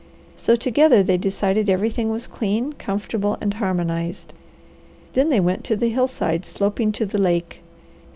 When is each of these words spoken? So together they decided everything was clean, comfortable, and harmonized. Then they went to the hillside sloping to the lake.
So 0.35 0.55
together 0.55 1.03
they 1.03 1.17
decided 1.17 1.69
everything 1.69 2.09
was 2.09 2.25
clean, 2.25 2.73
comfortable, 2.73 3.37
and 3.39 3.53
harmonized. 3.53 4.33
Then 5.13 5.29
they 5.29 5.39
went 5.39 5.63
to 5.65 5.75
the 5.75 5.89
hillside 5.89 6.43
sloping 6.43 6.91
to 6.93 7.05
the 7.05 7.19
lake. 7.19 7.61